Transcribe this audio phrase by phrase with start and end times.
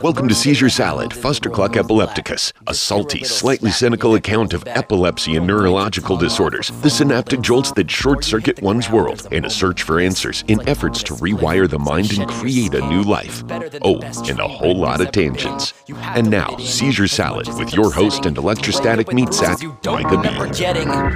[0.00, 6.16] Welcome to Seizure Salad, Fustercluck epilepticus, a salty, slightly cynical account of epilepsy and neurological
[6.16, 10.66] disorders, the synaptic jolts that short circuit one's world, and a search for answers in
[10.68, 13.42] efforts to rewire the mind and create a new life.
[13.82, 15.74] Oh, and a whole lot of tangents.
[15.88, 20.28] And now, Seizure Salad with your host and electrostatic meat sack, Micah B.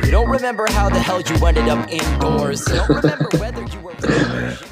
[0.06, 2.64] You don't remember how the hell you ended up indoors.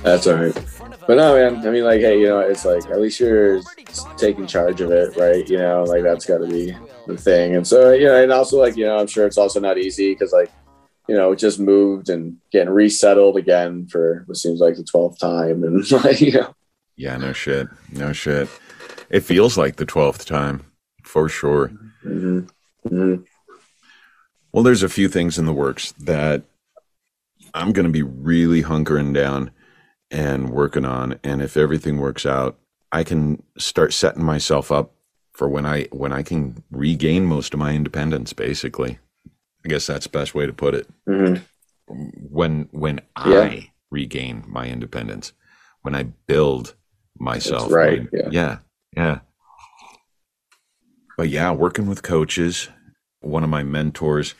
[0.02, 0.80] That's all right.
[1.11, 1.67] But no, man.
[1.67, 3.63] I mean, like, hey, you know, it's like at least you're
[4.17, 5.45] taking charge of it, right?
[5.49, 6.73] You know, like that's got to be
[7.09, 7.57] the thing.
[7.57, 10.13] And so, you know, and also like, you know, I'm sure it's also not easy
[10.13, 10.53] because like,
[11.09, 15.65] you know, just moved and getting resettled again for what seems like the twelfth time,
[15.65, 16.55] and like, you know,
[16.95, 17.67] Yeah, no shit.
[17.91, 18.49] No shit.
[19.09, 20.63] It feels like the 12th time,
[21.03, 21.73] for sure.
[22.07, 22.49] mhm,
[22.89, 23.25] mhm.
[24.52, 26.45] Well, there's a few things in the works that
[27.52, 29.51] I'm going to be really hunkering down
[30.11, 31.19] and working on.
[31.23, 32.59] And if everything works out,
[32.93, 34.93] I can start setting myself up
[35.33, 38.33] for when I when I can regain most of my independence.
[38.33, 38.99] Basically,
[39.65, 40.89] I guess that's the best way to put it.
[41.09, 41.43] Mhm.
[41.87, 43.41] When when Yeah.
[43.41, 45.33] I regain my independence,
[45.83, 46.74] when I build
[47.19, 48.29] myself, right, my- yeah.
[48.30, 48.59] yeah,
[48.97, 49.19] yeah.
[51.17, 52.69] But yeah, working with coaches,
[53.21, 54.35] one of my mentors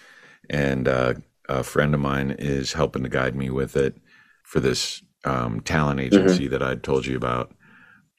[0.49, 1.15] and uh,
[1.49, 3.97] a friend of mine is helping to guide me with it
[4.45, 6.17] for this um, talent Mm-hmm.
[6.17, 7.53] agency that I told you about.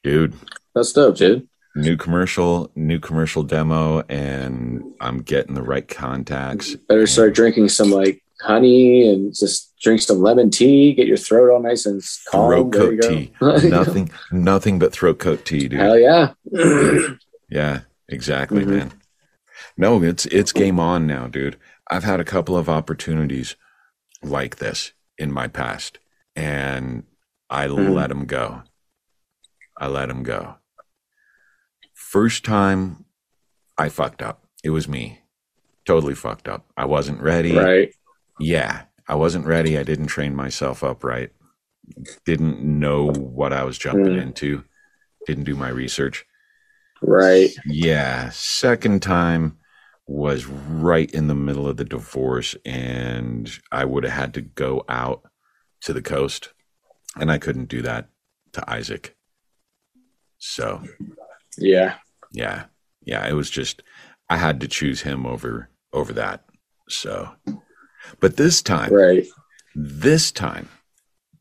[0.04, 0.34] Dude,
[0.74, 1.48] that's dope, dude.
[1.76, 6.76] new commercial, new commercial demo, and I'm getting the right contacts.
[6.76, 10.94] Better start drinking some like honey and just drink some lemon tea.
[10.94, 12.50] Get your throat all nice and calm.
[12.50, 13.32] Throat coat tea.
[13.70, 15.80] nothing, nothing but throat coat tea, dude.
[15.80, 16.34] Hell yeah.
[17.50, 18.68] Yeah, exactly, Mhm.
[18.70, 18.92] man.
[19.78, 21.58] No, it's it's game on now, dude.
[21.92, 23.56] I've had a couple of opportunities
[24.24, 26.00] like this in my past,
[26.36, 27.04] and
[27.50, 27.94] I Mhm.
[27.94, 28.64] let him go.
[29.78, 30.56] I let him go.
[31.94, 33.06] First time,
[33.78, 34.46] I fucked up.
[34.64, 35.22] It was me.
[35.86, 36.66] Totally fucked up.
[36.78, 37.56] I wasn't ready.
[37.58, 37.94] right.
[38.40, 39.78] Yeah, I wasn't ready.
[39.78, 41.32] I didn't train myself up right.
[42.26, 44.22] Didn't know what I was jumping Mm.
[44.22, 44.64] into.
[45.28, 46.26] Didn't do my research.
[47.02, 47.50] Right.
[47.66, 49.58] Yeah, second time
[50.08, 54.84] was right in the middle of the divorce, and I would have had to go
[54.90, 55.24] out
[55.82, 56.50] to the coast,
[57.20, 58.10] and I couldn't do that
[58.54, 59.16] to Isaac.
[60.38, 60.84] So,
[61.58, 61.96] Yeah.
[62.32, 62.66] yeah,
[63.02, 63.84] yeah, it was just
[64.30, 66.46] I had to choose him over over that.
[66.88, 67.30] So,
[68.20, 69.26] but this time, Right.
[69.76, 70.70] this time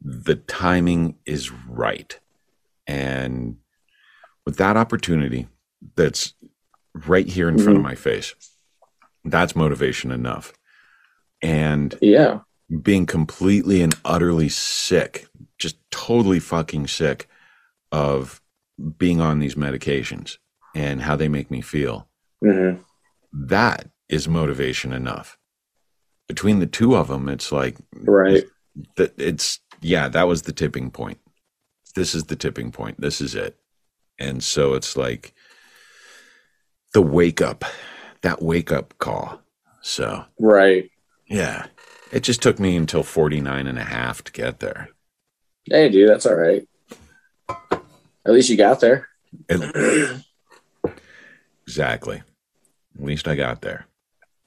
[0.03, 2.19] the timing is right
[2.87, 3.57] and
[4.47, 5.47] with that opportunity
[5.95, 6.35] that's
[7.07, 7.83] right here in front of mm-hmm.
[7.83, 8.35] my face
[9.25, 10.53] that's motivation enough
[11.43, 12.41] and Yeah.
[12.83, 15.27] Being completely and utterly sick
[15.59, 17.29] just totally fucking sick
[17.93, 18.41] of
[18.97, 20.39] being on these medications
[20.75, 22.09] and how they make me feel.
[22.45, 22.77] Hmm
[23.33, 25.39] that is motivation enough.
[26.27, 28.45] Between the two of them it's like Right.
[28.97, 31.19] that it's yeah that was the tipping point.
[31.95, 33.01] This is the tipping point.
[33.01, 33.57] This is it.
[34.19, 35.33] And so it's like
[36.93, 37.65] the wake up
[38.23, 39.41] that wake up call.
[39.81, 40.91] So Right.
[41.27, 41.67] yeah
[42.13, 44.89] it just took me until 49 and a half to get there
[45.67, 46.67] Hey, dude, that's all right.
[47.49, 49.09] At least you got there.
[51.67, 52.23] Exactly
[52.99, 53.87] at least i got there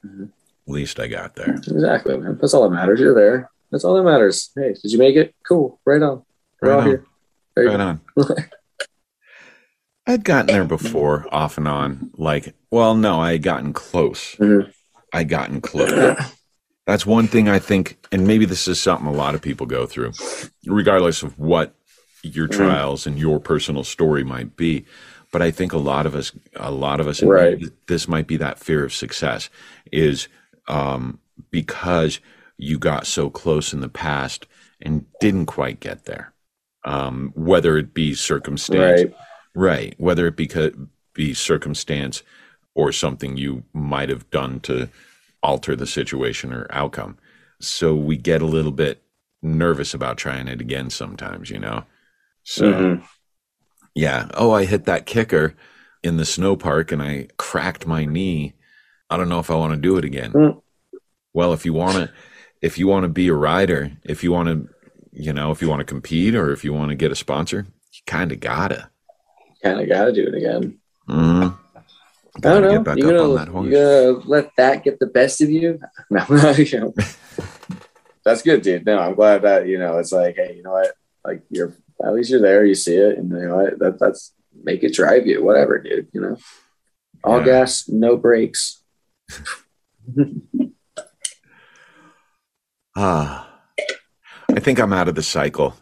[0.04, 0.24] Mhm.
[0.28, 2.36] at least i got there Exactly, man.
[2.40, 3.00] That's all that matters.
[3.00, 3.50] You're there.
[3.70, 4.50] That's all that matters.
[4.54, 5.34] Hey, did you make it?
[5.48, 5.80] Cool.
[5.86, 6.22] Right on.
[6.60, 6.86] We're Right all on.
[6.86, 7.04] here.
[7.56, 8.00] There right on
[10.06, 14.70] i'd gotten there before off and on like well no i had gotten close Mhm.
[15.14, 15.90] i had gotten close
[16.86, 19.86] That's one thing I think, and maybe this is something a lot of people go
[19.86, 20.12] through,
[20.66, 21.74] regardless of what
[22.22, 22.52] your Mhm.
[22.56, 24.84] trials and your personal story might be.
[25.32, 27.58] But I think a lot of us, a lot of us, Right.
[27.86, 29.48] this might be that fear of success,
[29.92, 30.28] is
[30.66, 31.18] um,
[31.50, 32.20] because
[32.56, 34.46] you got so close in the past
[34.80, 36.32] and didn't quite get there.
[36.84, 39.14] Um, whether it be circumstance, Right.
[39.54, 39.94] Right.
[39.98, 40.48] Whether it be,
[41.12, 42.22] be circumstance
[42.74, 44.88] or something you might have done to
[45.44, 47.18] alter the situation or outcome.
[47.60, 49.02] So we get a little bit
[49.42, 51.84] nervous about trying it again sometimes, you know?
[52.42, 53.02] So, Mhm.
[53.94, 54.28] yeah.
[54.34, 55.54] Oh, I hit that kicker
[56.02, 58.54] in the snow park and I cracked my knee.
[59.10, 60.32] I don't know if I want to do it again.
[60.32, 60.62] Mm.
[61.34, 62.10] Well, if you want to,
[62.62, 64.68] if you want to be a rider, if you want to,
[65.12, 67.66] you know, if you want to compete or if you want to get a sponsor,
[67.92, 68.90] you kind of gotta.
[69.62, 70.78] Kind of got to do it again.
[71.08, 71.58] Mm.
[72.36, 72.78] I Gotta don't know.
[72.78, 75.50] get back You're up gonna, on that you're gonna let that get the best of
[75.50, 75.78] you?
[76.10, 76.92] No,
[78.24, 78.86] that's good, dude.
[78.86, 79.98] No, I'm glad that you know.
[79.98, 80.92] It's like, hey, you know what?
[81.24, 82.64] Like you're at least you're there.
[82.64, 83.78] You see it, and you know what?
[83.78, 84.32] That that's
[84.64, 86.08] make it drive you, whatever, dude.
[86.12, 86.36] You know,
[87.22, 87.44] all Yeah.
[87.44, 88.82] gas, no brakes.
[92.96, 93.50] Ah,
[94.54, 95.74] I think I'm out of the cycle.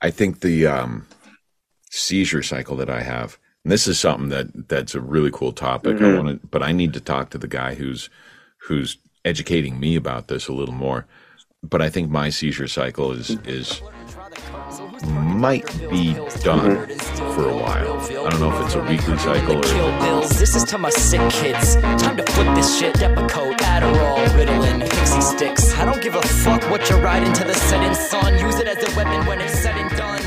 [0.00, 1.06] I think the um,
[1.90, 5.96] seizure cycle that I have, and this is something that that's a really cool topic.
[5.98, 6.16] I Mhm.
[6.24, 8.08] want to, but I need to talk to the guy who's
[8.68, 11.06] who's educating me about this a little more.
[11.62, 13.80] But I think my seizure cycle is is
[15.04, 16.86] might be done
[17.34, 18.00] for a while.
[18.26, 20.38] I don't know if it's a weekly cycle or Kill bills.
[20.38, 21.76] This is to my sick kids.
[21.76, 22.94] Time to flip this shit.
[22.94, 25.78] Depakote, Adderall, Ritalin, Pixy Stix.
[25.78, 28.38] I don't give a fuck what you're riding to the setting sun.
[28.38, 30.20] Use it as a weapon when it's said and done.